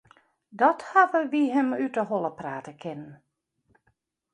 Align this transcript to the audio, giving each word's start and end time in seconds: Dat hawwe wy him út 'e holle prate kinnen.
Dat 0.61 0.81
hawwe 0.93 1.21
wy 1.31 1.43
him 1.55 1.69
út 1.85 1.95
'e 1.99 2.03
holle 2.09 2.31
prate 2.39 2.73
kinnen. 2.81 3.13